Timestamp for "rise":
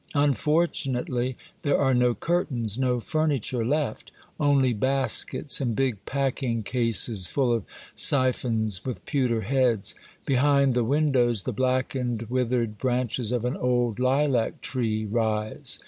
15.05-15.77